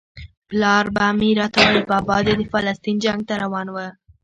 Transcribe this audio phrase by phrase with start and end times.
[0.49, 3.77] پلار به مې راته ویل بابا دې د فلسطین جنګ ته روان و.